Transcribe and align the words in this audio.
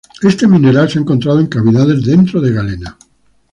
Este 0.23 0.47
mineral 0.47 0.89
se 0.89 0.97
ha 0.97 1.01
encontrado 1.03 1.39
en 1.39 1.45
cavidades 1.45 2.03
dentro 2.03 2.41
de 2.41 2.51
galena. 2.51 2.97